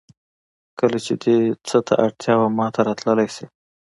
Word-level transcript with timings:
کله 0.79 0.97
چې 1.05 1.13
دې 1.23 1.37
څه 1.67 1.77
ته 1.87 1.93
اړتیا 2.05 2.33
وه 2.37 2.47
ماته 2.57 2.81
راتللی 2.87 3.27
شې 3.35 3.45